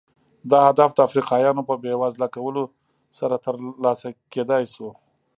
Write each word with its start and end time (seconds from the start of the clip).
دا 0.51 0.59
هدف 0.69 0.89
د 0.93 0.99
افریقایانو 1.07 1.67
په 1.69 1.75
بېوزله 1.81 2.27
کولو 2.35 2.63
سره 3.19 3.35
ترلاسه 3.45 4.07
کېدای 4.33 4.63
شو. 4.73 4.89